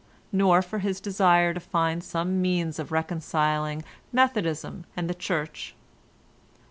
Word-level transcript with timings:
nor 0.31 0.63
for 0.63 0.79
his 0.79 0.99
desire 0.99 1.53
to 1.53 1.59
find 1.59 2.03
some 2.03 2.41
means 2.41 2.79
of 2.79 2.91
reconciling 2.91 3.83
Methodism 4.11 4.83
and 4.97 5.07
the 5.07 5.13
Church. 5.13 5.75